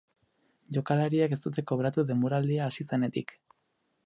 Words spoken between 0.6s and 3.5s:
Jokalariek ez dute kobratu denboraldia hasi zenetik.